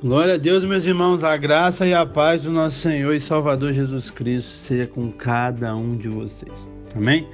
[0.00, 3.72] Glória a Deus, meus irmãos, a graça e a paz do nosso Senhor e Salvador
[3.72, 6.52] Jesus Cristo seja com cada um de vocês.
[6.94, 7.26] Amém?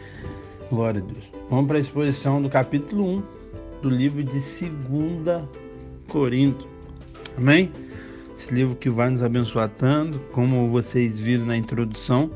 [0.71, 1.24] Glória a Deus.
[1.51, 3.22] Vamos para a exposição do capítulo 1
[3.83, 5.45] do livro de 2
[6.08, 6.67] Corinto.
[7.37, 7.71] Amém?
[8.38, 12.31] Esse livro que vai nos abençoar tanto, como vocês viram na introdução,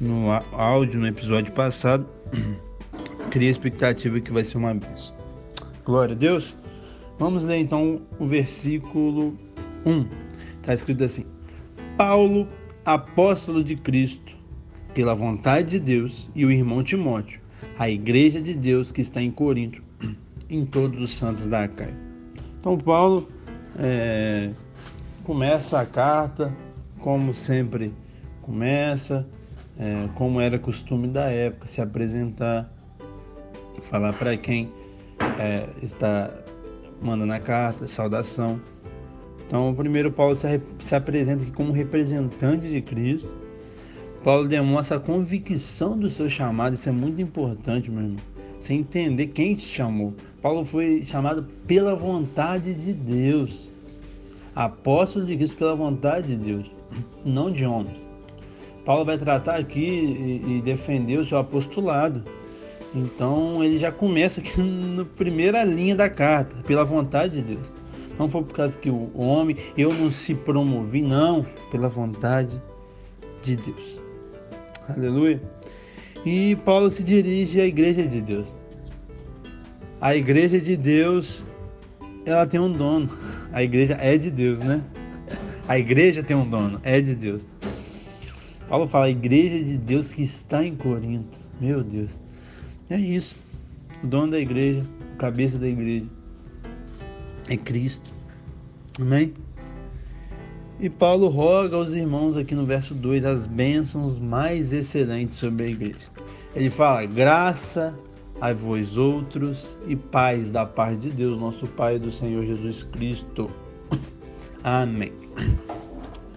[0.00, 2.06] no áudio, no episódio passado.
[3.30, 5.12] Cria expectativa que vai ser uma bênção.
[5.84, 6.54] Glória a Deus.
[7.18, 9.36] Vamos ler então o versículo
[9.86, 10.06] 1.
[10.60, 11.24] Está escrito assim:
[11.96, 12.46] Paulo,
[12.84, 14.36] apóstolo de Cristo,
[14.92, 17.40] pela vontade de Deus, e o irmão Timóteo,
[17.78, 19.82] a igreja de Deus que está em Corinto,
[20.50, 21.94] em todos os santos da Acaia.
[22.58, 23.28] Então, Paulo
[23.78, 24.50] é,
[25.22, 26.52] começa a carta,
[26.98, 27.92] como sempre
[28.42, 29.26] começa,
[29.78, 32.72] é, como era costume da época, se apresentar,
[33.90, 34.72] falar para quem
[35.38, 36.30] é, está
[37.02, 38.60] mandando a carta, saudação.
[39.46, 43.28] Então, primeiro Paulo se, se apresenta aqui como representante de Cristo.
[44.24, 48.16] Paulo demonstra a convicção do seu chamado, isso é muito importante, meu irmão.
[48.60, 50.12] Você entender quem te chamou.
[50.42, 53.68] Paulo foi chamado pela vontade de Deus.
[54.54, 56.70] Apóstolo de Cristo pela vontade de Deus,
[57.24, 57.96] não de homens.
[58.84, 62.24] Paulo vai tratar aqui e, e defender o seu apostolado.
[62.94, 67.66] Então ele já começa aqui na primeira linha da carta, pela vontade de Deus.
[68.18, 72.60] Não foi por causa que o homem, eu não se promovi, não, pela vontade
[73.42, 74.00] de Deus.
[74.88, 75.42] Aleluia.
[76.24, 78.48] E Paulo se dirige à igreja de Deus.
[80.00, 81.44] A igreja de Deus,
[82.24, 83.08] ela tem um dono.
[83.52, 84.82] A igreja é de Deus, né?
[85.68, 87.46] A igreja tem um dono, é de Deus.
[88.68, 91.38] Paulo fala, a igreja de Deus que está em Corinto.
[91.60, 92.10] Meu Deus.
[92.90, 93.34] É isso.
[94.02, 94.82] O dono da igreja,
[95.14, 96.06] o cabeça da igreja
[97.48, 98.12] é Cristo.
[99.00, 99.34] Amém?
[100.78, 105.68] E Paulo roga aos irmãos aqui no verso 2 as bênçãos mais excelentes sobre a
[105.68, 106.06] igreja.
[106.54, 107.94] Ele fala: graça
[108.40, 112.82] a vós outros e paz da parte de Deus, nosso Pai e do Senhor Jesus
[112.84, 113.50] Cristo.
[114.62, 115.12] Amém.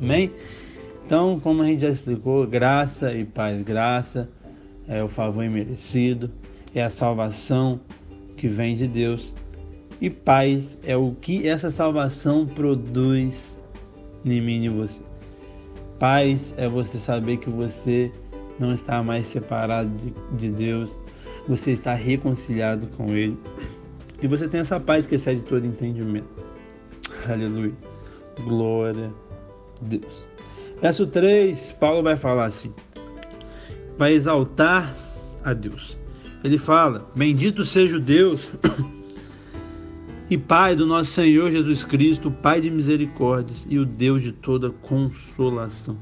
[0.02, 0.32] Amém?
[1.06, 4.30] Então, como a gente já explicou, graça e paz, graça
[4.88, 6.32] é o favor imerecido,
[6.74, 7.80] é a salvação
[8.38, 9.34] que vem de Deus
[10.02, 13.58] e paz é o que essa salvação produz
[14.24, 15.02] em mim e em você.
[16.00, 18.12] Paz é você saber que você
[18.58, 20.90] não está mais separado de, de Deus,
[21.48, 23.38] você está reconciliado com Ele.
[24.22, 26.28] E você tem essa paz que excede todo entendimento.
[27.28, 27.74] Aleluia.
[28.44, 29.12] Glória
[29.82, 30.30] a Deus.
[30.82, 32.74] Verso 3, Paulo vai falar assim:
[33.98, 34.96] vai exaltar
[35.44, 35.98] a Deus.
[36.44, 38.50] Ele fala: Bendito seja o Deus
[40.30, 44.70] e Pai do nosso Senhor Jesus Cristo, Pai de misericórdias e o Deus de toda
[44.70, 45.98] consolação.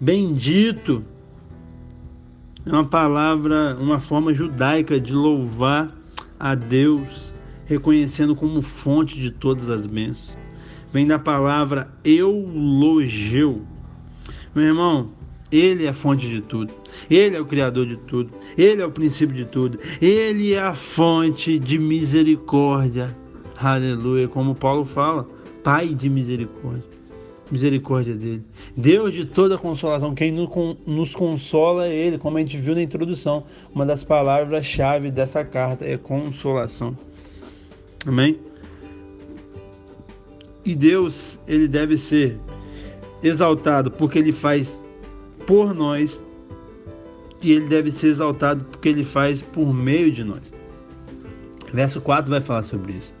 [0.00, 1.04] Bendito
[2.64, 5.94] é uma palavra, uma forma judaica de louvar
[6.40, 7.32] a Deus,
[7.66, 10.36] reconhecendo como fonte de todas as bênçãos.
[10.92, 13.62] Vem da palavra eulogeu.
[14.54, 15.10] Meu irmão,
[15.52, 16.72] ele é a fonte de tudo.
[17.08, 18.32] Ele é o criador de tudo.
[18.58, 19.78] Ele é o princípio de tudo.
[20.00, 23.14] Ele é a fonte de misericórdia
[23.58, 25.26] Aleluia, como Paulo fala,
[25.64, 26.84] Pai de misericórdia.
[27.50, 28.44] Misericórdia dele.
[28.76, 33.44] Deus de toda consolação, quem nos consola é Ele, como a gente viu na introdução.
[33.74, 36.96] Uma das palavras-chave dessa carta é consolação.
[38.06, 38.38] Amém?
[40.64, 42.38] E Deus, ele deve ser
[43.22, 44.82] exaltado porque ele faz
[45.46, 46.20] por nós,
[47.40, 50.42] e ele deve ser exaltado porque ele faz por meio de nós.
[51.72, 53.15] Verso 4 vai falar sobre isso.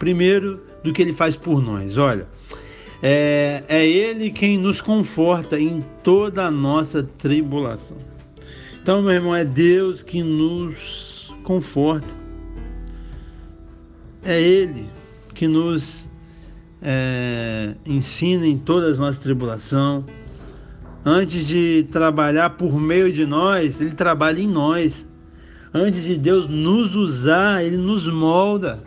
[0.00, 1.96] Primeiro, do que ele faz por nós.
[1.96, 2.26] Olha,
[3.00, 7.96] é, é ele quem nos conforta em toda a nossa tribulação.
[8.82, 12.08] Então, meu irmão, é Deus que nos conforta.
[14.24, 14.88] É Ele
[15.34, 16.06] que nos
[16.80, 20.04] é, ensina em todas as nossas tribulações.
[21.04, 25.06] Antes de trabalhar por meio de nós, Ele trabalha em nós.
[25.72, 28.82] Antes de Deus nos usar, Ele nos molda.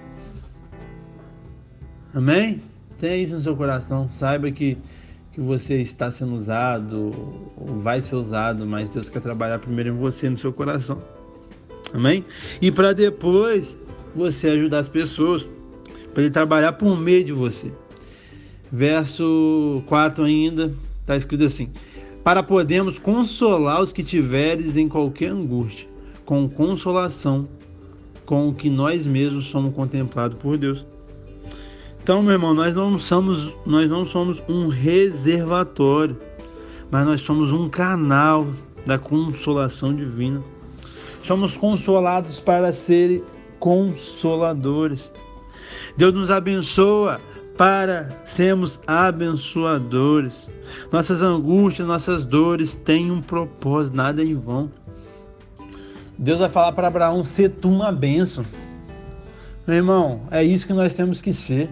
[2.13, 2.61] Amém?
[2.99, 4.07] Tenha isso no seu coração.
[4.19, 4.77] Saiba que,
[5.31, 7.11] que você está sendo usado,
[7.57, 11.01] ou vai ser usado, mas Deus quer trabalhar primeiro em você, no seu coração.
[11.93, 12.23] Amém?
[12.61, 13.75] E para depois
[14.15, 15.43] você ajudar as pessoas,
[16.13, 17.71] para Ele trabalhar por meio de você.
[18.71, 21.69] Verso 4 ainda, está escrito assim:
[22.23, 25.87] Para podermos consolar os que tiveres em qualquer angústia,
[26.25, 27.47] com consolação,
[28.25, 30.85] com o que nós mesmos somos contemplados por Deus.
[32.03, 36.17] Então, meu irmão, nós não somos, nós não somos um reservatório,
[36.91, 38.45] mas nós somos um canal
[38.85, 40.43] da consolação divina.
[41.23, 43.23] Somos consolados para ser
[43.57, 45.09] consoladores.
[45.95, 47.21] Deus nos abençoa
[47.57, 50.49] para sermos abençoadores.
[50.91, 54.69] Nossas angústias, nossas dores têm um propósito, nada é em vão.
[56.17, 58.43] Deus vai falar para Abraão: ser tu uma bênção.
[59.65, 61.69] Meu irmão, é isso que nós temos que ser.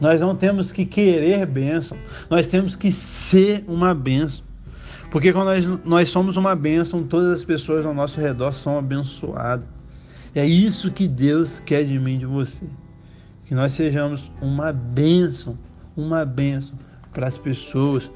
[0.00, 1.96] Nós não temos que querer bênção,
[2.30, 4.44] nós temos que ser uma bênção.
[5.10, 9.66] Porque quando nós, nós somos uma bênção, todas as pessoas ao nosso redor são abençoadas.
[10.34, 12.64] É isso que Deus quer de mim de você.
[13.46, 15.58] Que nós sejamos uma bênção,
[15.96, 16.78] uma bênção
[17.12, 18.10] para as pessoas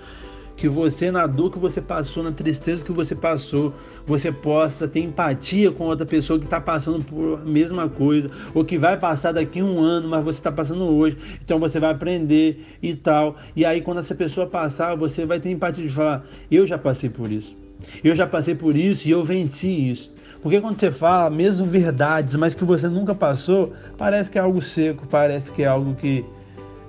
[0.57, 3.75] que você, na dor que você passou, na tristeza que você passou,
[4.07, 8.65] você possa ter empatia com outra pessoa que está passando por a mesma coisa, ou
[8.65, 12.65] que vai passar daqui um ano, mas você está passando hoje, então você vai aprender
[12.83, 13.37] e tal.
[13.57, 17.11] E aí, quando essa pessoa passar, você vai ter empatia de falar: Eu já passei
[17.11, 17.57] por isso,
[18.05, 20.13] eu já passei por isso e eu venci isso.
[20.43, 24.61] Porque quando você fala mesmo verdades, mas que você nunca passou, parece que é algo
[24.61, 26.25] seco, parece que é algo que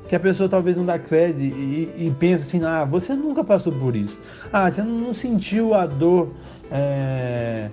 [0.08, 3.72] que a pessoa talvez não dá crédito e, e pensa assim, ah, você nunca passou
[3.72, 4.20] por isso.
[4.52, 6.32] Ah, você não sentiu a dor
[6.72, 7.70] é,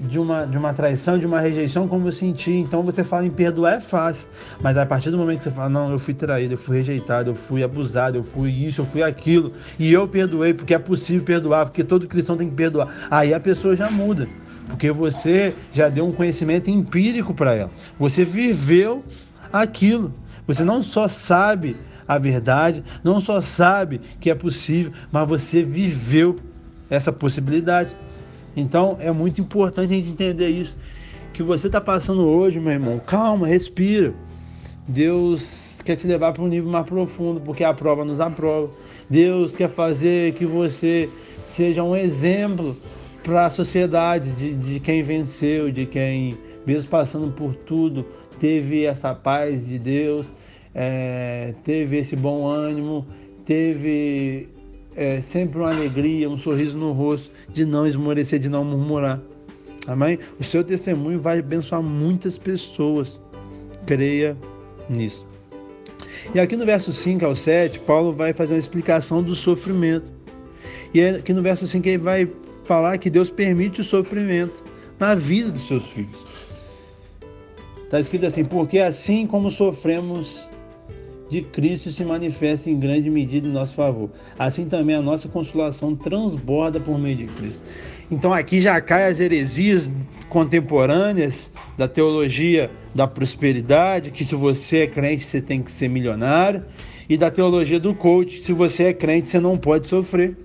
[0.00, 2.52] de, uma, de uma traição, de uma rejeição como eu senti.
[2.52, 4.26] Então você fala em perdoar é fácil.
[4.60, 7.30] Mas a partir do momento que você fala, não, eu fui traído, eu fui rejeitado,
[7.30, 11.24] eu fui abusado, eu fui isso, eu fui aquilo, e eu perdoei, porque é possível
[11.24, 12.88] perdoar, porque todo cristão tem que perdoar.
[13.10, 14.26] Aí a pessoa já muda.
[14.68, 17.70] Porque você já deu um conhecimento empírico para ela.
[17.98, 19.04] Você viveu
[19.52, 20.14] aquilo.
[20.50, 21.76] Você não só sabe
[22.08, 26.40] a verdade, não só sabe que é possível, mas você viveu
[26.90, 27.96] essa possibilidade.
[28.56, 30.76] Então é muito importante a gente entender isso.
[31.32, 34.12] Que você está passando hoje, meu irmão, calma, respira.
[34.88, 38.72] Deus quer te levar para um nível mais profundo, porque a prova nos aprova.
[39.08, 41.08] Deus quer fazer que você
[41.54, 42.76] seja um exemplo
[43.22, 46.36] para a sociedade de, de quem venceu, de quem,
[46.66, 48.04] mesmo passando por tudo,
[48.40, 50.26] teve essa paz de Deus,
[50.74, 53.06] é, teve esse bom ânimo,
[53.44, 54.48] teve
[54.94, 59.20] é, sempre uma alegria, um sorriso no rosto, de não esmorecer, de não murmurar.
[59.86, 60.18] Amém?
[60.38, 63.20] O seu testemunho vai abençoar muitas pessoas.
[63.86, 64.36] Creia
[64.88, 65.26] nisso.
[66.34, 70.06] E aqui no verso 5 ao 7, Paulo vai fazer uma explicação do sofrimento.
[70.92, 72.28] E aqui no verso 5 ele vai
[72.64, 74.62] falar que Deus permite o sofrimento
[74.98, 76.24] na vida dos seus filhos.
[77.84, 80.48] Está escrito assim: porque assim como sofremos
[81.30, 84.10] de Cristo se manifesta em grande medida em nosso favor.
[84.38, 87.62] Assim também a nossa consolação transborda por meio de Cristo.
[88.10, 89.88] Então aqui já cai as heresias
[90.28, 96.64] contemporâneas da teologia da prosperidade, que se você é crente você tem que ser milionário,
[97.08, 100.36] e da teologia do coach, se você é crente você não pode sofrer.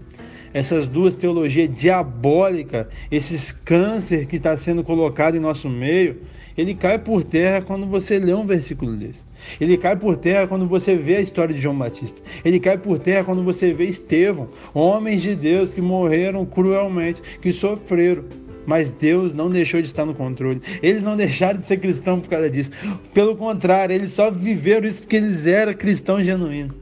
[0.53, 6.21] Essas duas teologias diabólicas, esses câncer que está sendo colocado em nosso meio,
[6.57, 9.24] ele cai por terra quando você lê um versículo desse.
[9.59, 12.21] Ele cai por terra quando você vê a história de João Batista.
[12.43, 17.51] Ele cai por terra quando você vê Estevão, homens de Deus que morreram cruelmente, que
[17.51, 18.23] sofreram.
[18.65, 20.61] Mas Deus não deixou de estar no controle.
[20.81, 22.71] Eles não deixaram de ser cristãos por causa disso.
[23.13, 26.75] Pelo contrário, eles só viveram isso porque eles eram cristãos genuínos.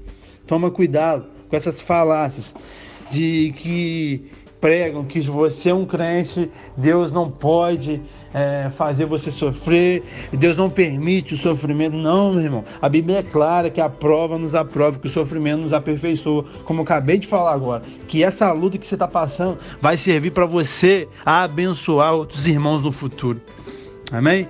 [0.48, 2.56] Toma cuidado com essas falácias
[3.12, 4.32] de que
[4.64, 8.02] pregam que você é um crente, Deus não pode
[8.34, 10.02] é, fazer você sofrer,
[10.32, 11.98] Deus não permite o sofrimento.
[11.98, 12.64] Não, meu irmão.
[12.82, 16.46] A Bíblia é clara que a prova nos aprova, que o sofrimento nos aperfeiçoa.
[16.64, 20.32] Como eu acabei de falar agora, que essa luta que você está passando vai servir
[20.32, 23.42] para você abençoar outros irmãos no futuro.
[24.14, 24.48] Amém?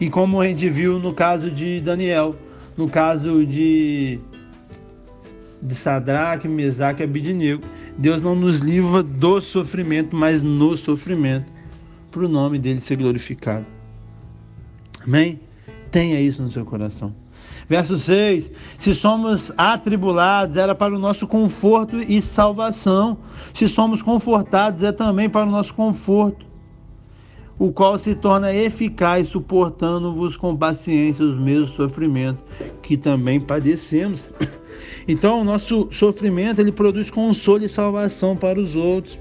[0.00, 2.34] E como a gente viu no caso de Daniel,
[2.76, 4.18] no caso de,
[5.62, 7.62] de Sadraque, Mesaque e Abidinego
[7.98, 11.50] Deus não nos livra do sofrimento, mas no sofrimento,
[12.10, 13.66] para o nome dele ser glorificado.
[15.04, 15.40] Amém?
[15.90, 17.14] Tenha isso no seu coração.
[17.68, 23.18] Verso 6: Se somos atribulados, era para o nosso conforto e salvação.
[23.54, 26.46] Se somos confortados, é também para o nosso conforto,
[27.58, 32.44] o qual se torna eficaz, suportando-vos com paciência os mesmos sofrimentos
[32.82, 34.20] que também padecemos.
[35.06, 39.18] Então, o nosso sofrimento ele produz consolo e salvação para os outros.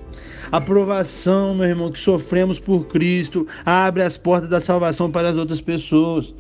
[0.51, 5.37] A provação, meu irmão, que sofremos por Cristo, abre as portas da salvação para as
[5.37, 6.33] outras pessoas.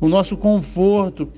[0.00, 1.28] O nosso conforto,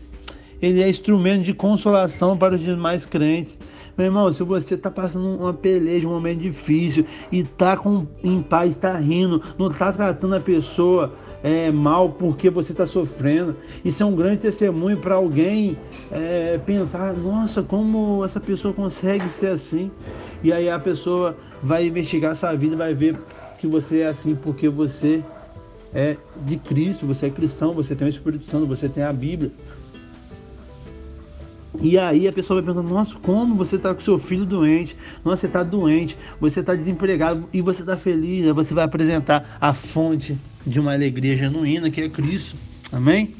[0.60, 3.58] ele é instrumento de consolação para os demais crentes.
[3.96, 7.78] Meu irmão, se você está passando uma peleja, um momento difícil e está
[8.22, 11.14] em paz, está rindo, não está tratando a pessoa
[11.46, 13.54] é, mal porque você está sofrendo.
[13.84, 15.78] Isso é um grande testemunho para alguém
[16.10, 19.88] é, pensar: nossa, como essa pessoa consegue ser assim?
[20.42, 23.16] E aí a pessoa vai investigar sua vida vai ver
[23.60, 25.22] que você é assim porque você
[25.94, 29.52] é de Cristo, você é cristão, você tem o Espírito Santo, você tem a Bíblia.
[31.80, 34.96] E aí a pessoa vai pensando, nossa, como você está com seu filho doente?
[35.24, 38.46] Nossa, você está doente, você está desempregado e você está feliz.
[38.54, 42.56] Você vai apresentar a fonte de uma alegria genuína, que é Cristo.
[42.92, 43.34] Amém?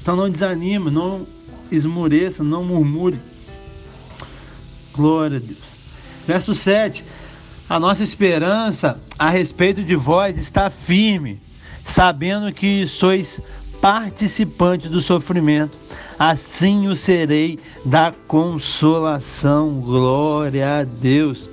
[0.00, 1.26] Então não desanime, não
[1.70, 3.18] esmoreça, não murmure.
[4.92, 5.58] Glória a Deus.
[6.26, 7.04] Verso 7.
[7.68, 11.40] A nossa esperança a respeito de vós está firme,
[11.84, 13.40] sabendo que sois
[13.84, 15.76] participantes do sofrimento
[16.18, 19.78] assim o serei da consolação.
[19.78, 21.46] Glória a Deus.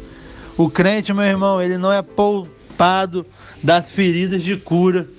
[0.57, 3.25] O crente, meu irmão, ele não é poupado
[3.61, 5.09] das feridas de cura.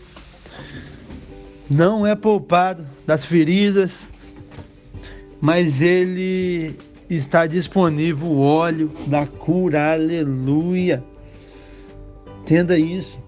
[1.68, 4.08] Não é poupado das feridas,
[5.38, 6.78] mas ele
[7.10, 9.92] está disponível o óleo da cura.
[9.92, 11.04] Aleluia.
[12.40, 13.18] Entenda isso.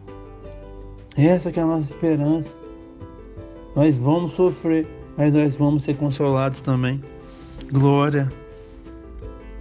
[1.14, 2.63] Essa que é a nossa esperança.
[3.74, 7.02] Nós vamos sofrer mas nós vamos ser consolados também.
[7.70, 8.30] Glória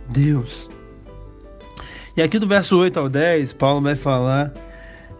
[0.10, 0.70] a Deus.
[2.16, 4.54] E aqui do verso 8 ao 10, Paulo vai falar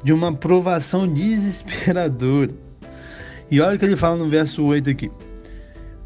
[0.04, 2.52] de uma provação desesperadora.
[3.50, 5.12] E olha o que ele fala no verso 8 aqui.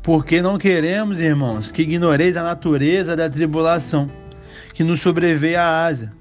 [0.01, 4.09] Porque não queremos, irmãos, que ignoreis a natureza da tribulação
[4.73, 6.13] que nos sobreveio a Ásia,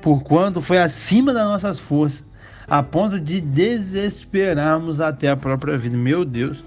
[0.00, 2.24] porquanto foi acima das nossas forças,
[2.68, 5.96] a ponto de desesperarmos até a própria vida.
[5.96, 6.62] Meu Deus.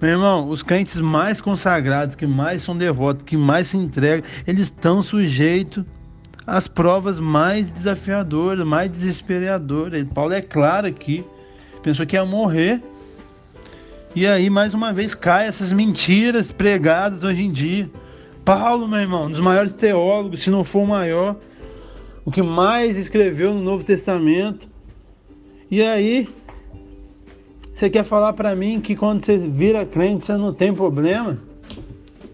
[0.00, 4.64] Meu irmão, os crentes mais consagrados, que mais são devotos, que mais se entregam, eles
[4.64, 5.84] estão sujeitos
[6.46, 10.06] às provas mais desafiadoras, mais desesperadoras.
[10.14, 11.24] Paulo é claro aqui,
[11.82, 12.80] pensou que ia morrer.
[14.14, 17.90] E aí, mais uma vez, cai essas mentiras pregadas hoje em dia.
[18.44, 21.36] Paulo, meu irmão, um dos maiores teólogos, se não for o maior,
[22.24, 24.68] o que mais escreveu no Novo Testamento.
[25.68, 26.28] E aí,
[27.74, 31.38] você quer falar para mim que quando você vira crente você não tem problema?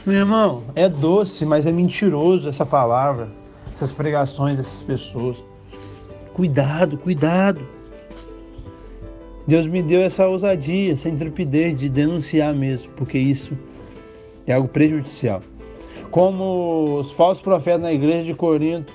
[0.04, 3.30] Meu irmão, é doce, mas é mentiroso essa palavra,
[3.72, 5.38] essas pregações dessas pessoas.
[6.34, 7.66] Cuidado, cuidado.
[9.46, 13.56] Deus me deu essa ousadia, essa intrepidez de denunciar mesmo, porque isso
[14.46, 15.40] é algo prejudicial.
[16.10, 18.92] Como os falsos profetas na igreja de Corinto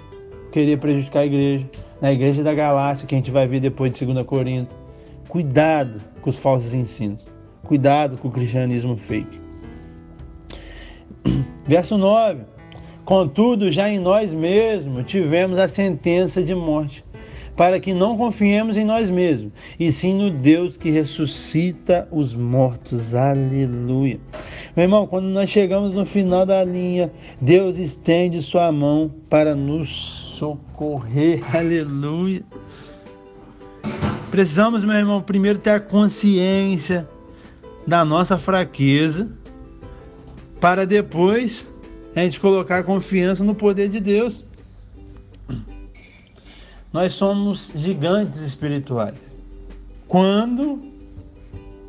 [0.52, 1.68] queriam prejudicar a igreja,
[2.02, 4.76] na igreja da Galácia, que a gente vai ver depois de 2 Corinto.
[5.28, 7.22] Cuidado com os falsos ensinos.
[7.64, 9.40] Cuidado com o cristianismo fake.
[11.68, 12.42] Verso 9.
[13.04, 17.06] Contudo, já em nós mesmos tivemos a sentença de morte,
[17.56, 23.16] para que não confiemos em nós mesmos, e sim no Deus que ressuscita os mortos.
[23.16, 24.20] Aleluia.
[24.76, 30.27] Meu irmão, quando nós chegamos no final da linha, Deus estende sua mão para nos
[30.38, 31.44] socorrer.
[31.56, 32.44] Aleluia.
[34.30, 37.08] Precisamos, meu irmão, primeiro ter a consciência
[37.88, 39.30] da nossa fraqueza,
[40.60, 41.68] para depois
[42.16, 44.44] a gente colocar confiança no poder de Deus.
[46.92, 49.16] Nós somos gigantes espirituais
[50.08, 50.82] quando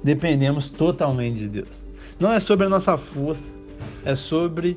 [0.03, 1.87] dependemos totalmente de Deus.
[2.19, 3.45] Não é sobre a nossa força,
[4.05, 4.77] é sobre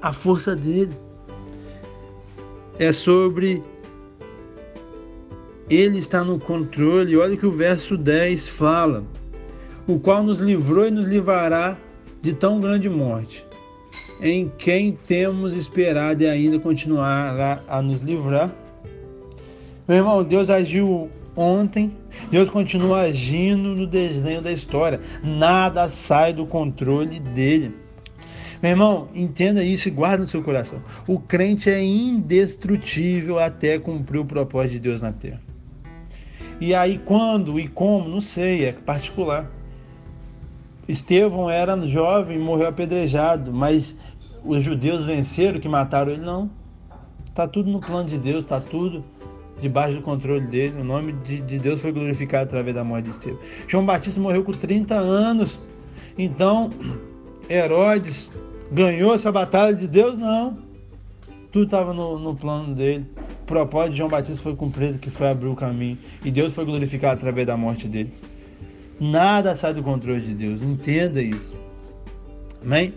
[0.00, 0.94] a força dele.
[2.78, 3.62] É sobre
[5.70, 7.16] ele está no controle.
[7.16, 9.04] Olha o que o verso 10 fala:
[9.86, 11.78] O qual nos livrou e nos livrará
[12.20, 13.46] de tão grande morte,
[14.20, 18.50] em quem temos esperado e ainda continuará a nos livrar.
[19.88, 21.96] Meu irmão, Deus agiu ontem,
[22.30, 25.00] Deus continua agindo no desenho da história.
[25.22, 27.74] Nada sai do controle dele.
[28.62, 30.82] Meu irmão, entenda isso e guarda no seu coração.
[31.06, 35.40] O crente é indestrutível até cumprir o propósito de Deus na terra.
[36.60, 39.50] E aí, quando e como, não sei, é particular.
[40.86, 43.96] Estevão era jovem, morreu apedrejado, mas
[44.44, 46.20] os judeus venceram que mataram ele?
[46.20, 46.50] Não.
[47.26, 49.02] Está tudo no plano de Deus, está tudo
[49.58, 50.80] debaixo do controle dele.
[50.80, 53.40] O nome de, de, Deus foi glorificado através da morte de Estevão.
[53.66, 55.58] João Batista morreu com 30 anos.
[56.18, 56.70] Então,
[57.48, 58.32] Herodes
[58.70, 60.18] ganhou essa batalha de Deus?
[60.18, 60.58] Não.
[61.52, 63.06] Tudo estava no, no plano dele
[63.50, 65.98] propósito de João Batista foi cumprido, que foi abrir o caminho.
[66.24, 68.14] E Deus foi glorificado através da morte dele.
[69.00, 70.62] Nada sai do controle de Deus.
[70.62, 71.52] Entenda isso.
[72.62, 72.94] Amém?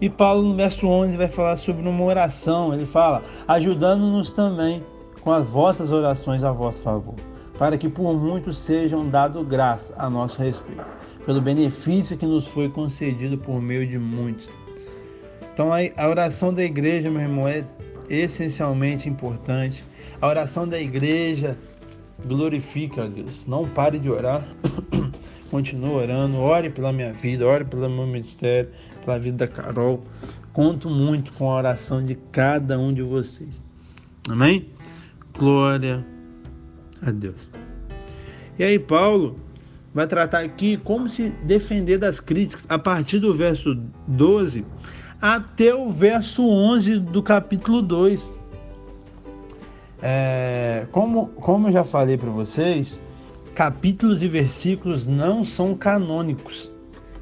[0.00, 2.72] E Paulo, no verso 11, vai falar sobre uma oração.
[2.72, 4.82] Ele fala: ajudando-nos também
[5.20, 7.16] com as vossas orações a vosso favor.
[7.58, 10.86] para que por muitos sejam dados graça a nosso respeito,
[11.28, 14.48] pelo benefício que nos foi concedido por meio de muitos.
[15.52, 17.66] Então a oração da igreja, meu irmão, é
[18.08, 19.84] essencialmente importante.
[20.22, 21.54] A oração da igreja
[22.24, 23.46] glorifica a Deus.
[23.46, 24.42] Não pare de orar.
[25.50, 26.38] Continue orando.
[26.38, 28.70] Ore pela minha vida, ore pelo meu ministério,
[29.04, 30.02] pela vida da Carol.
[30.54, 33.62] Conto muito com a oração de cada um de vocês.
[34.30, 34.70] Amém?
[35.38, 36.02] Glória
[37.02, 37.36] a Deus.
[38.58, 39.38] E aí, Paulo
[39.94, 43.74] vai tratar aqui como se defender das críticas a partir do verso
[44.06, 44.64] 12
[45.20, 48.30] até o verso 11 do capítulo 2.
[50.00, 53.00] É, como, como eu já falei para vocês,
[53.54, 56.70] capítulos e versículos não são canônicos.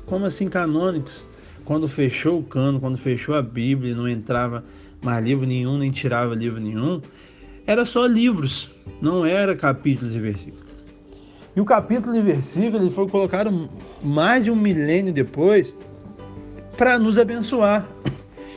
[0.04, 1.24] Como assim canônicos?
[1.64, 4.62] Quando fechou o cano, quando fechou a Bíblia, não entrava
[5.02, 7.00] mais livro nenhum, nem tirava livro nenhum,
[7.66, 8.70] era só livros,
[9.00, 10.65] não era capítulos e versículos.
[11.56, 13.66] E o capítulo e versículo ele foi colocado
[14.02, 15.72] mais de um milênio depois
[16.76, 17.88] para nos abençoar.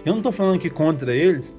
[0.05, 1.55] Eu não estou falando que contra eles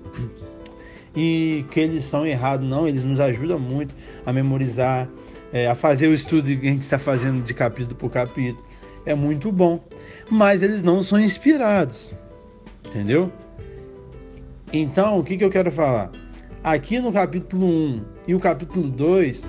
[1.16, 2.86] e que eles são errados, não.
[2.86, 3.94] Eles nos ajudam muito
[4.26, 5.08] a memorizar,
[5.50, 8.62] é, a fazer o estudo que a gente está fazendo de capítulo por capítulo.
[9.06, 9.82] É muito bom.
[10.30, 12.12] Mas eles não são inspirados.
[12.86, 13.32] Entendeu?
[14.74, 16.10] Então, o que, que eu quero falar?
[16.62, 19.40] Aqui no capítulo 1 e o capítulo 2,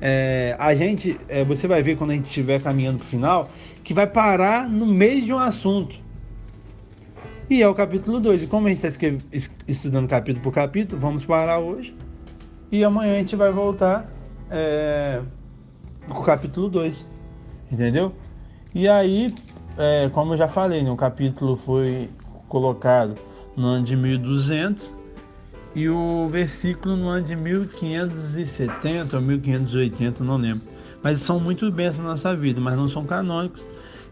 [0.00, 3.48] é, a gente, é, você vai ver quando a gente estiver caminhando para o final,
[3.82, 5.94] que vai parar no meio de um assunto.
[7.48, 8.42] E é o capítulo 2.
[8.42, 9.06] E como a gente está
[9.68, 11.96] estudando capítulo por capítulo, vamos parar hoje.
[12.72, 14.10] E amanhã a gente vai voltar
[14.50, 15.22] é,
[16.08, 17.06] com o capítulo 2.
[17.70, 18.12] Entendeu?
[18.74, 19.32] E aí,
[19.78, 22.10] é, como eu já falei, né, o capítulo foi
[22.48, 23.14] colocado
[23.56, 24.95] no ano de 1200
[25.76, 30.66] e o versículo no ano de 1570 ou 1580, não lembro.
[31.02, 33.60] Mas são muito bênçãos na nossa vida, mas não são canônicos.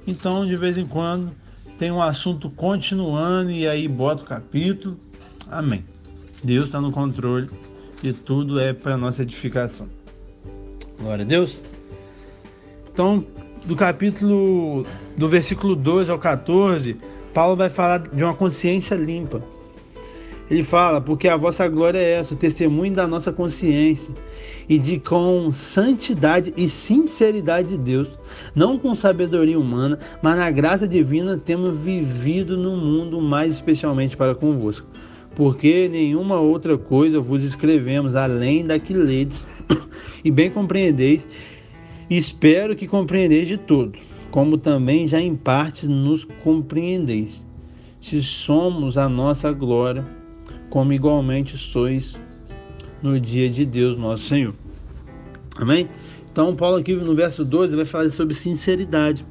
[0.07, 1.33] Então, de vez em quando,
[1.79, 5.01] tem um assunto continuando e aí bota o capítulo.
[5.51, 5.83] Amém.
[6.43, 7.49] Deus está no controle
[8.03, 9.89] e tudo é para nossa edificação.
[11.01, 11.59] Glória a Deus.
[12.93, 13.25] Então,
[13.65, 14.85] do capítulo,
[15.17, 16.95] do versículo 12 ao 14,
[17.33, 19.54] Paulo vai falar de uma consciência limpa.
[20.51, 24.13] Ele fala, porque a vossa glória é essa, o testemunho da nossa consciência,
[24.69, 28.09] e de com santidade e sinceridade de Deus,
[28.55, 34.35] não com sabedoria humana, mas na graça divina temos vivido no mundo mais especialmente para
[34.35, 34.87] convosco.
[35.35, 39.43] Porque nenhuma outra coisa vos escrevemos além da que ledes
[40.25, 41.27] e bem compreendeis,
[42.09, 43.99] espero que compreendeis de todo,
[44.31, 47.43] como também já em parte nos compreendeis.
[48.01, 50.05] Se somos a nossa glória,
[50.75, 52.17] como igualmente sois
[53.01, 54.53] no dia de Deus nosso Senhor.
[55.55, 55.89] Amém?
[56.29, 59.25] Então, Paulo aqui no verso 12 vai falar sobre sinceridade.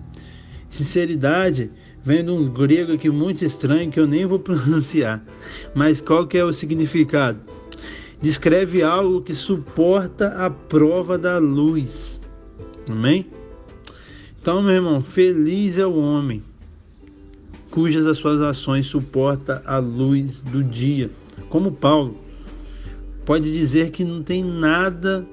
[0.69, 1.69] Sinceridade
[2.01, 5.21] vem de um grego aqui muito estranho que eu nem vou pronunciar.
[5.75, 7.41] Mas qual que é o significado?
[8.21, 12.21] Descreve algo que suporta a prova da luz.
[12.89, 13.27] Amém?
[14.41, 16.41] Então, meu irmão, feliz é o homem
[17.69, 21.09] cujas as suas ações suporta a luz do dia
[21.49, 22.17] como Paulo,
[23.25, 25.25] pode dizer que não tem nada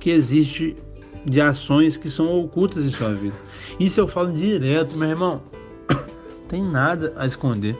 [0.00, 0.76] que existe
[1.24, 3.36] de ações que são ocultas em sua vida.
[3.80, 5.42] Isso eu falo direto, meu irmão.
[6.48, 7.76] Tem nada a esconder.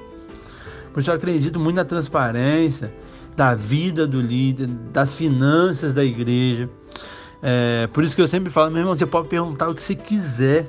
[0.92, 2.92] Porque eu acredito muito na transparência
[3.36, 6.68] da vida do líder, das finanças da igreja.
[7.42, 9.94] É, por isso que eu sempre falo, meu irmão, você pode perguntar o que você
[9.94, 10.66] quiser.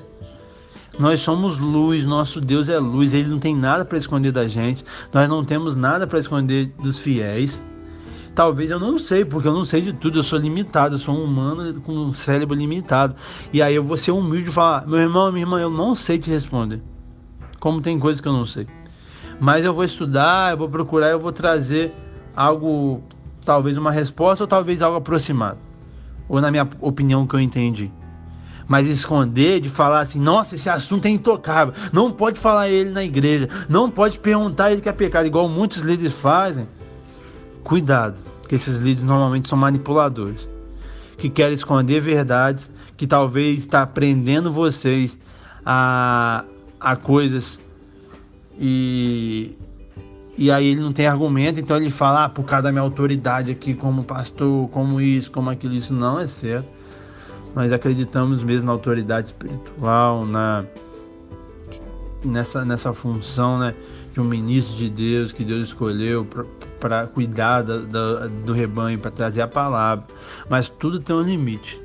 [0.97, 4.86] Nós somos luz, nosso Deus é luz, ele não tem nada para esconder da gente,
[5.12, 7.62] nós não temos nada para esconder dos fiéis.
[8.34, 11.15] Talvez eu não sei, porque eu não sei de tudo, eu sou limitado, eu sou
[11.15, 13.15] um humano com um cérebro limitado.
[13.51, 16.17] E aí eu vou ser humilde e falar: meu irmão, minha irmã, eu não sei
[16.17, 16.81] te responder.
[17.60, 18.67] Como tem coisas que eu não sei.
[19.39, 21.93] Mas eu vou estudar, eu vou procurar, eu vou trazer
[22.36, 23.03] algo,
[23.45, 25.58] talvez uma resposta ou talvez algo aproximado.
[26.27, 27.91] Ou na minha opinião que eu entendi.
[28.67, 31.73] Mas esconder, de falar assim, nossa, esse assunto é intocável.
[31.93, 33.47] Não pode falar ele na igreja.
[33.69, 36.67] Não pode perguntar ele que é pecado, igual muitos líderes fazem.
[37.63, 40.47] Cuidado, que esses líderes normalmente são manipuladores.
[41.17, 45.17] Que querem esconder verdades, que talvez está prendendo vocês
[45.65, 46.43] a,
[46.80, 47.60] a coisas
[48.60, 49.56] e
[50.38, 53.49] e aí ele não tem argumento, então ele fala, ah, por causa da minha autoridade
[53.49, 56.67] aqui como pastor, como isso, como aquilo, isso não é certo.
[57.56, 60.65] Nós acreditamos mesmo na autoridade espiritual, na
[62.26, 63.74] nessa, nessa função né,
[64.13, 66.28] de um ministro de Deus que Deus escolheu
[66.80, 70.06] para cuidar da, da, do rebanho, para trazer a palavra.
[70.50, 71.80] Mas tudo tem um limite.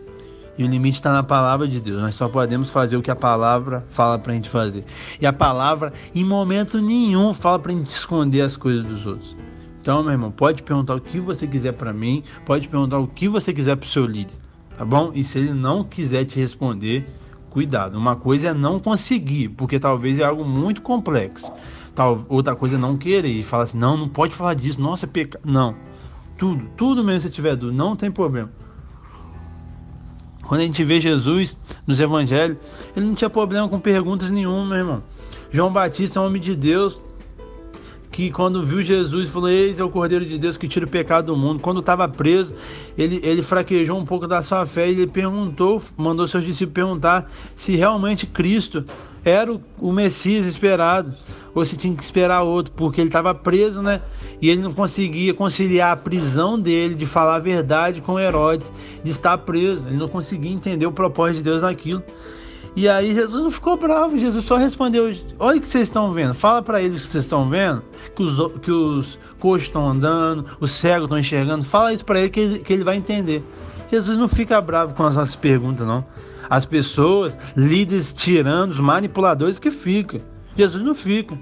[0.59, 2.03] E o limite está na palavra de Deus.
[2.03, 4.85] Nós só podemos fazer o que a palavra fala para a gente fazer.
[5.21, 9.37] E a palavra, em momento nenhum, fala para a gente esconder as coisas dos outros.
[9.81, 13.27] Então, meu irmão, pode perguntar o que você quiser para mim, pode perguntar o que
[13.27, 14.35] você quiser para o seu líder,
[14.81, 15.11] tá bom?
[15.15, 17.07] E se ele não quiser te responder,
[17.51, 17.99] cuidado.
[17.99, 21.53] Uma coisa é não conseguir, porque talvez é algo muito complexo.
[21.95, 25.05] Tal, outra coisa é não querer e falar assim: não, não pode falar disso, nossa,
[25.05, 25.43] é pecado.
[25.45, 25.75] Não.
[26.39, 28.51] Tudo, tudo mesmo se tiver dúvida, não tem problema.
[30.45, 31.55] Quando a gente vê Jesus
[31.87, 32.57] nos evangelhos,
[32.97, 35.03] ele não tinha problema com perguntas nenhuma, meu irmão.
[35.51, 36.99] João Batista é um homem de Deus
[38.11, 41.27] que quando viu Jesus falou: Eis é o Cordeiro de Deus que tira o pecado
[41.27, 41.61] do mundo.
[41.61, 42.55] Quando estava preso,
[42.99, 47.31] ele, ele fraquejou um pouco da sua fé e ele perguntou, mandou seus discípulos perguntar
[47.55, 48.85] se realmente Cristo
[49.25, 51.15] era o, o Messias esperado
[51.55, 54.01] ou se tinha que esperar outro, porque ele estava preso, né?
[54.41, 59.11] E ele não conseguia conciliar a prisão dele de falar a verdade com Herodes, de
[59.11, 59.87] estar preso.
[59.87, 62.03] Ele não conseguia entender o propósito de Deus naquilo.
[62.77, 66.35] E aí Jesus não ficou bravo, Jesus só respondeu: Olha o que vocês estão vendo,
[66.35, 67.83] fala para eles que vocês estão vendo,
[68.15, 72.31] que os, que os coxos estão andando, os cegos estão enxergando, fala isso para ele
[72.31, 73.43] que, ele que ele vai entender.
[73.91, 76.05] Jesus não fica bravo com as nossas perguntas, não.
[76.49, 80.21] As pessoas, líderes tiranos, manipuladores que ficam.
[80.57, 81.37] Jesus não fica.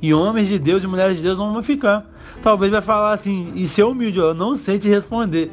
[0.00, 2.04] E homens de Deus e mulheres de Deus não vão ficar.
[2.42, 5.50] Talvez vai falar assim, e ser humilde, eu não sei te responder.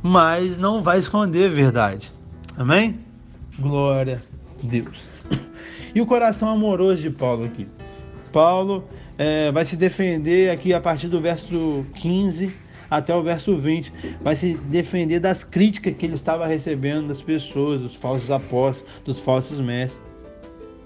[0.00, 2.12] Mas não vai esconder a verdade.
[2.56, 3.00] Amém?
[3.62, 4.20] Glória
[4.62, 5.00] a Deus.
[5.94, 7.68] E o coração amoroso de Paulo aqui.
[8.32, 8.84] Paulo
[9.16, 12.52] é, vai se defender aqui a partir do verso 15
[12.90, 13.92] até o verso 20.
[14.20, 19.20] Vai se defender das críticas que ele estava recebendo das pessoas, dos falsos apóstolos, dos
[19.20, 20.02] falsos mestres.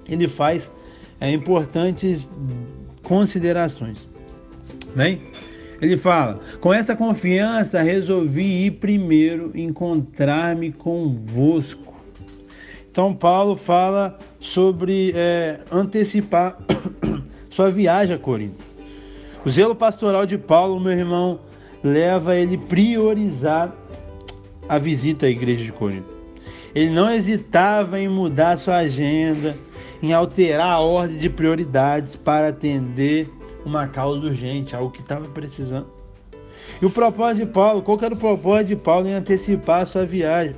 [0.07, 0.71] Ele faz
[1.19, 2.31] é, importantes
[3.03, 4.07] considerações.
[4.95, 5.23] Bem,
[5.81, 11.96] ele fala: com essa confiança resolvi ir primeiro encontrar-me convosco
[12.97, 16.57] então Paulo fala sobre é, antecipar
[17.51, 18.65] sua viagem a Corinto.
[19.45, 21.39] O zelo pastoral de Paulo, meu irmão,
[21.85, 23.71] leva ele priorizar
[24.67, 26.09] a visita à igreja de Corinto.
[26.75, 29.59] Ele não hesitava em mudar sua agenda,
[30.03, 33.31] em alterar a ordem de prioridades para atender
[33.63, 35.89] uma causa urgente, algo que estava precisando.
[36.81, 40.57] E o propósito de Paulo, qual era o propósito de Paulo em antecipar sua viagem?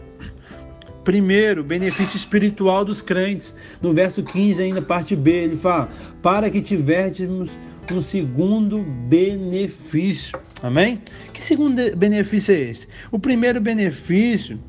[1.08, 3.54] Primeiro, benefício espiritual dos crentes.
[3.80, 5.88] No verso 15, ainda parte B, ele fala:
[6.20, 7.48] para que tivéssemos
[7.90, 10.38] um segundo benefício.
[10.62, 11.00] Amém?
[11.32, 12.86] Que segundo benefício é esse?
[13.10, 14.60] O primeiro benefício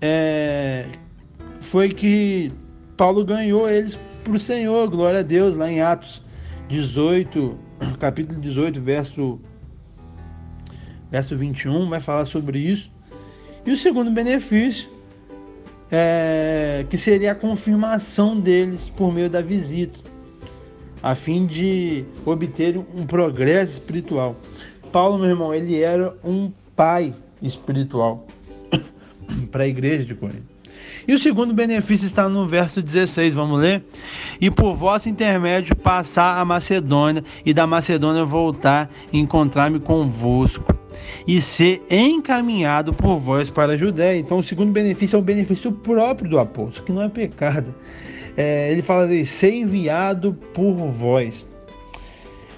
[0.00, 0.86] é,
[1.60, 2.52] foi que
[2.96, 6.22] Paulo ganhou eles para o Senhor, glória a Deus, lá em Atos
[6.68, 7.58] 18,
[7.98, 9.40] capítulo 18, verso,
[11.10, 12.88] verso 21, vai falar sobre isso.
[13.66, 14.99] E o segundo benefício
[15.90, 19.98] é, que seria a confirmação deles por meio da visita,
[21.02, 24.36] a fim de obter um progresso espiritual.
[24.92, 28.26] Paulo, meu irmão, ele era um pai espiritual
[29.50, 30.50] para a igreja de Corinto.
[31.06, 33.82] E o segundo benefício está no verso 16, vamos ler?
[34.40, 40.79] E por vosso intermédio passar a Macedônia, e da Macedônia voltar e encontrar-me convosco
[41.26, 44.18] e ser encaminhado por vós para a Judéia.
[44.18, 47.74] Então, o segundo benefício é o benefício próprio do apóstolo, que não é pecado.
[48.36, 51.46] É, ele fala de ser enviado por vós.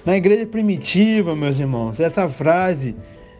[0.05, 2.95] Na igreja primitiva, meus irmãos, essa frase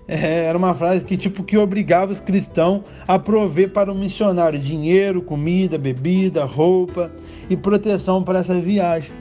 [0.08, 4.60] é, era uma frase que tipo que obrigava os cristãos a prover para o missionário
[4.60, 7.12] dinheiro, comida, bebida, roupa
[7.50, 9.12] e proteção para essa viagem.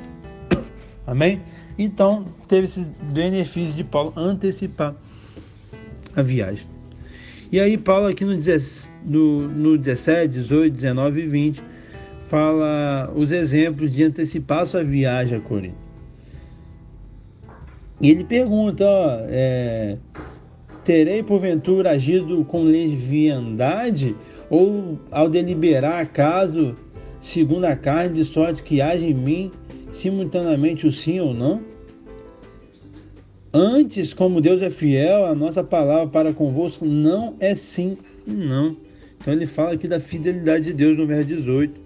[1.07, 1.41] Amém?
[1.79, 4.95] Então, teve esse benefício de Paulo antecipar
[6.15, 6.67] a viagem.
[7.51, 8.37] E aí Paulo aqui no,
[9.05, 11.63] no, no 17, 18, 19 e 20
[12.29, 15.77] fala os exemplos de antecipar sua viagem a Corinto.
[18.01, 19.99] E ele pergunta, ó, é,
[20.85, 24.17] terei porventura agido com leviandade
[24.49, 26.75] ou ao deliberar acaso
[27.21, 29.51] segundo a carne de sorte que haja em mim
[29.93, 31.72] simultaneamente o sim ou não?
[33.55, 38.75] Antes, como Deus é fiel, a nossa palavra para convosco não é sim e não.
[39.19, 41.79] Então ele fala aqui da fidelidade de Deus no verso 18.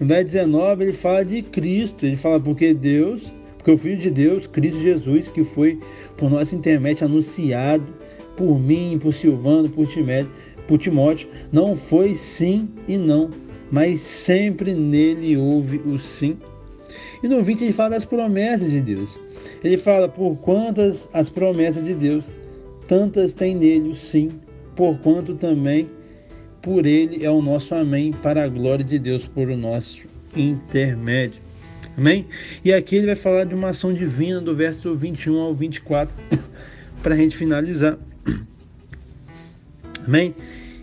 [0.00, 4.10] No verso 19 ele fala de Cristo, ele fala porque Deus, porque o Filho de
[4.10, 5.78] Deus, Cristo Jesus, que foi
[6.16, 7.86] por nosso intermédio anunciado
[8.34, 10.30] por mim, por Silvano, por Timóteo,
[10.66, 13.28] por Timóteo, não foi sim e não,
[13.70, 16.38] mas sempre nele houve o sim.
[17.22, 19.10] E no 20 ele fala das promessas de Deus.
[19.62, 22.24] Ele fala: Por quantas as promessas de Deus,
[22.86, 24.30] tantas tem nele o sim,
[24.74, 25.88] por quanto também
[26.62, 30.00] por ele é o nosso amém, para a glória de Deus por o nosso
[30.36, 31.40] intermédio.
[31.96, 32.26] Amém?
[32.64, 36.14] E aqui ele vai falar de uma ação divina do verso 21 ao 24,
[37.02, 37.98] para a gente finalizar.
[40.06, 40.34] Amém?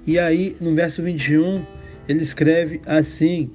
[0.06, 1.63] E aí, no verso 21,
[2.08, 3.52] ele escreve assim: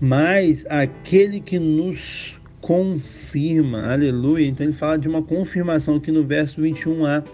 [0.00, 4.46] Mas aquele que nos confirma, aleluia.
[4.46, 7.24] Então ele fala de uma confirmação aqui no verso 21a.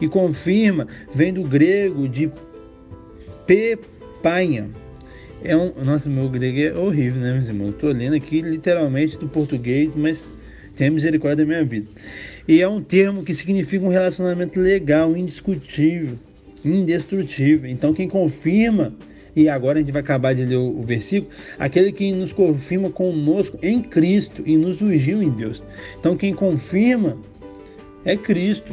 [0.00, 2.30] E confirma vem do grego de
[3.46, 4.68] pepanha.
[5.42, 7.70] É um, nossa, meu grego é horrível, né, meus irmãos?
[7.70, 10.18] Estou lendo aqui literalmente do português, mas
[10.76, 11.86] tem misericórdia da minha vida.
[12.46, 16.18] E é um termo que significa um relacionamento legal, indiscutível,
[16.64, 17.68] indestrutível.
[17.70, 18.92] Então quem confirma
[19.36, 23.58] e agora a gente vai acabar de ler o, versículo, aquele que nos confirma conosco
[23.62, 25.62] em Cristo e nos ungiu em Deus.
[25.98, 27.16] Então quem confirma
[28.04, 28.72] é Cristo.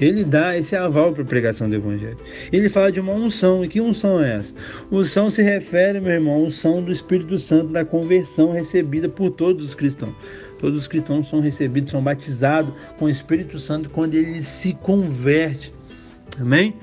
[0.00, 2.16] Ele dá esse aval para a pregação do Evangelho.
[2.50, 3.62] Ele fala de uma unção.
[3.62, 4.54] E que unção é essa?
[4.90, 9.66] Unção se refere, meu irmão, à unção do Espírito Santo da conversão recebida por todos
[9.66, 10.14] os cristãos.
[10.58, 15.72] Todos os cristãos são recebidos, são batizados com o Espírito Santo quando ele se converte.
[16.38, 16.74] Amém?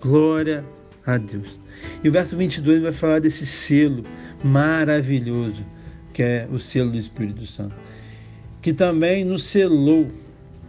[0.00, 0.64] Glória
[1.04, 1.63] a Deus.
[2.02, 4.04] E o verso 22 vai falar desse selo
[4.42, 5.64] maravilhoso,
[6.12, 7.74] que é o selo do Espírito Santo,
[8.60, 10.08] que também nos selou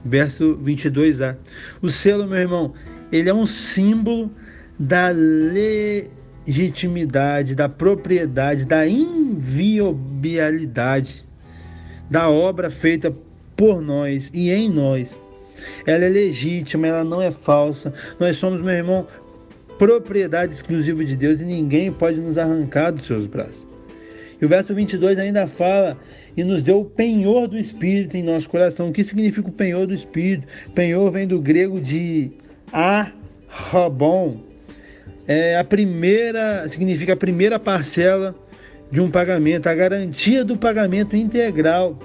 [0.04, 1.36] verso 22a.
[1.82, 2.74] O selo, meu irmão,
[3.12, 4.32] ele é um símbolo
[4.78, 11.26] da legitimidade, da propriedade, da inviolabilidade
[12.10, 13.14] da obra feita
[13.56, 15.16] por nós e em nós.
[15.86, 17.94] Ela é legítima, ela não é falsa.
[18.20, 19.08] Nós somos, meu irmão,
[19.78, 23.66] propriedade exclusiva de Deus e ninguém pode nos arrancar dos seus braços.
[24.40, 25.98] E o verso 22 ainda fala
[26.36, 28.90] e nos deu o penhor do Espírito em nosso coração.
[28.90, 30.48] O que significa o penhor do Espírito?
[30.74, 32.32] Penhor vem do grego de
[32.72, 34.42] arrobon.
[35.28, 38.36] É a primeira, significa a primeira parcela
[38.92, 41.98] de um pagamento, a garantia do pagamento integral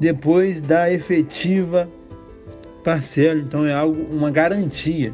[0.00, 1.88] depois da efetiva
[2.82, 3.38] parcela.
[3.38, 5.12] Então é algo, uma garantia.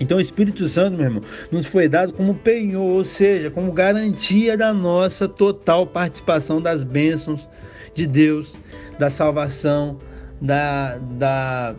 [0.00, 4.56] Então o Espírito Santo, meu irmão, nos foi dado como penhor, ou seja, como garantia
[4.56, 7.46] da nossa total participação das bênçãos
[7.94, 8.56] de Deus,
[8.98, 9.98] da salvação,
[10.40, 11.76] da, da,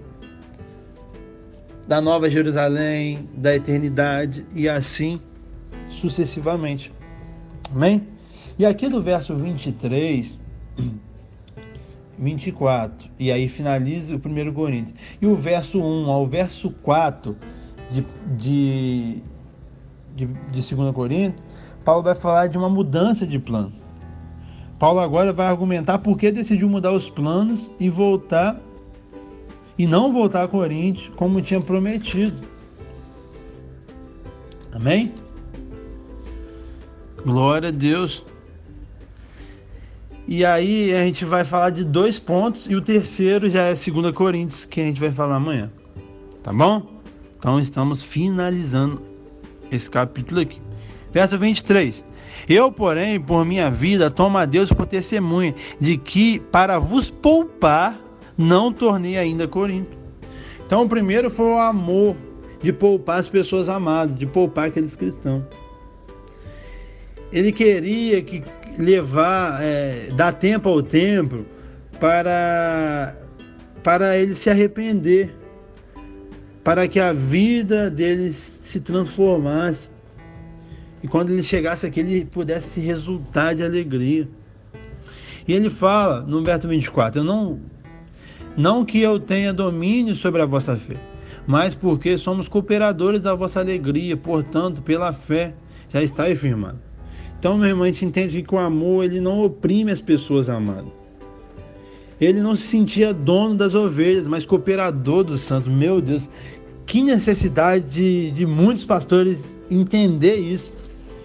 [1.88, 5.19] da Nova Jerusalém, da eternidade e assim
[5.89, 6.93] sucessivamente.
[7.73, 8.08] Amém?
[8.58, 10.39] E aqui no verso 23,
[12.17, 14.97] 24, e aí finaliza o primeiro Coríntios.
[15.21, 17.36] E o verso 1 ao verso 4
[17.89, 18.06] de,
[18.38, 19.24] de,
[20.15, 21.41] de, de 2 Coríntios,
[21.84, 23.71] Paulo vai falar de uma mudança de plano.
[24.80, 28.60] Paulo agora vai argumentar por que decidiu mudar os planos e voltar
[29.78, 32.36] e não voltar a Coríntios como tinha prometido.
[34.71, 35.13] Amém?
[37.26, 38.24] Glória a Deus.
[40.28, 44.15] E aí a gente vai falar de dois pontos e o terceiro já é 2
[44.15, 45.71] Coríntios, que a gente vai falar amanhã.
[46.43, 46.94] Tá bom?
[47.45, 48.99] Então estamos finalizando
[49.71, 50.60] esse capítulo aqui.
[51.13, 52.03] Verso 23.
[52.49, 58.01] Eu, porém, por minha vida, tomo a Deus por testemunha de que, para vos poupar,
[58.36, 59.95] não tornei ainda Corinto.
[60.65, 62.15] Então, o primeiro foi o amor
[62.63, 65.43] de poupar as pessoas amadas, de poupar aqueles cristãos.
[67.31, 68.43] Ele queria que
[68.79, 71.45] levar, é, dar tempo ao tempo
[71.99, 73.15] para,
[73.84, 75.44] para ele se arrepender
[76.65, 79.88] para que a vida deles se transformasse.
[81.04, 84.28] E quando ele chegasse aqui, ele pudesse resultar de alegria.
[85.47, 87.60] E ele fala no verso 24: Eu não,
[88.58, 90.95] não que eu tenha domínio sobre a vossa fé,
[91.45, 95.54] mas porque somos cooperadores da vossa alegria, portanto, pela fé
[95.93, 96.80] já está firmado.
[97.38, 100.91] Então, meu irmão, a gente entende que o amor ele não oprime as pessoas amadas.
[102.19, 105.71] Ele não se sentia dono das ovelhas, mas cooperador dos santos.
[105.71, 106.30] Meu Deus,
[106.86, 110.74] que necessidade de, de muitos pastores entender isso.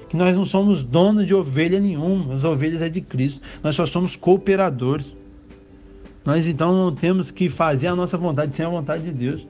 [0.08, 3.40] Que nós não somos donos de ovelha nenhuma, as ovelhas é de Cristo.
[3.62, 5.06] Nós só somos cooperadores.
[6.24, 9.46] Nós então não temos que fazer a nossa vontade sem a vontade de Deus.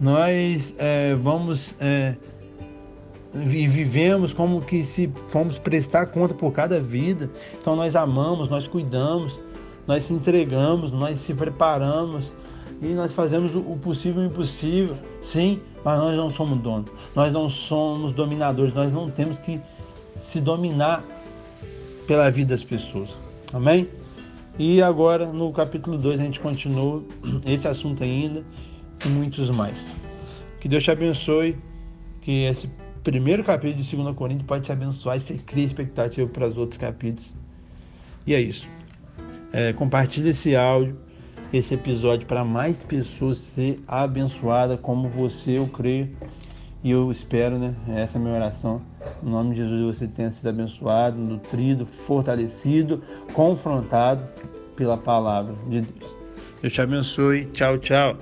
[0.00, 2.16] Nós é, vamos é,
[3.32, 7.30] vivemos como que se fomos prestar conta por cada vida.
[7.60, 9.38] Então nós amamos, nós cuidamos,
[9.86, 12.32] nós se entregamos, nós se preparamos,
[12.82, 17.32] e nós fazemos o possível e o impossível, sim, mas nós não somos donos, nós
[17.32, 19.60] não somos dominadores, nós não temos que
[20.20, 21.04] se dominar
[22.06, 23.10] pela vida das pessoas.
[23.52, 23.88] Amém?
[24.58, 27.02] E agora no capítulo 2 a gente continua
[27.46, 28.44] esse assunto ainda
[29.04, 29.86] e muitos mais.
[30.60, 31.56] Que Deus te abençoe,
[32.22, 32.68] que esse
[33.04, 36.78] primeiro capítulo de 2 Coríntios pode te abençoar e você cria expectativa para os outros
[36.78, 37.32] capítulos.
[38.26, 38.66] E é isso.
[39.52, 40.98] É, compartilhe esse áudio,
[41.52, 46.08] esse episódio para mais pessoas ser abençoada como você, eu creio.
[46.84, 47.74] E eu espero, né?
[47.88, 48.80] Essa é a minha oração.
[49.22, 54.22] Em nome de Jesus você tenha sido abençoado, nutrido, fortalecido, confrontado
[54.76, 56.16] pela palavra de Deus.
[56.62, 57.46] Deus te abençoe.
[57.46, 58.16] Tchau, tchau.